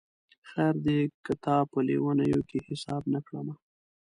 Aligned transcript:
خیر 0.49 0.75
دی 0.85 0.99
که 1.25 1.33
تا 1.43 1.55
په 1.71 1.79
لېونیو 1.87 2.41
کي 2.49 2.59
حساب 2.67 3.03
نه 3.13 3.19
کړمه 3.27 3.55